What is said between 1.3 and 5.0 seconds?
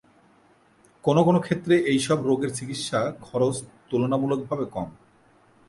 ক্ষেত্রে এইসব রোগের চিকিৎসার খরচ তুলনামূলকভাবে কম।